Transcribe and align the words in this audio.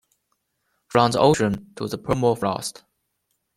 From 0.87 1.11
the 1.11 1.19
ocean 1.19 1.73
to 1.75 1.87
the 1.87 1.99
permafrost. 1.99 2.83